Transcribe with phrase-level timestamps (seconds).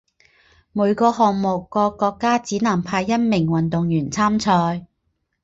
[0.71, 4.87] 每个项目各国家只能派一名运动员参赛。